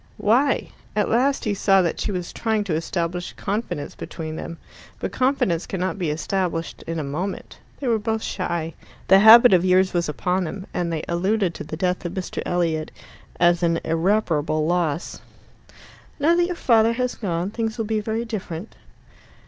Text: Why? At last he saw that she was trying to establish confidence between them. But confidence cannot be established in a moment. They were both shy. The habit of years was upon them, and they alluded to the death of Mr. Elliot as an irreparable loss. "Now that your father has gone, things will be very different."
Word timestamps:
Why? 0.17 0.69
At 0.95 1.09
last 1.11 1.45
he 1.45 1.53
saw 1.53 1.83
that 1.83 1.99
she 1.99 2.11
was 2.11 2.33
trying 2.33 2.63
to 2.63 2.73
establish 2.73 3.33
confidence 3.33 3.93
between 3.93 4.35
them. 4.35 4.57
But 4.99 5.11
confidence 5.11 5.67
cannot 5.67 5.99
be 5.99 6.09
established 6.09 6.81
in 6.87 6.97
a 6.97 7.03
moment. 7.03 7.59
They 7.79 7.87
were 7.87 7.99
both 7.99 8.23
shy. 8.23 8.73
The 9.09 9.19
habit 9.19 9.53
of 9.53 9.63
years 9.63 9.93
was 9.93 10.09
upon 10.09 10.45
them, 10.45 10.65
and 10.73 10.91
they 10.91 11.03
alluded 11.07 11.53
to 11.53 11.63
the 11.63 11.77
death 11.77 12.03
of 12.03 12.15
Mr. 12.15 12.41
Elliot 12.47 12.89
as 13.39 13.61
an 13.61 13.79
irreparable 13.85 14.65
loss. 14.65 15.21
"Now 16.19 16.35
that 16.35 16.47
your 16.47 16.55
father 16.55 16.93
has 16.93 17.13
gone, 17.13 17.51
things 17.51 17.77
will 17.77 17.85
be 17.85 17.99
very 17.99 18.25
different." 18.25 18.75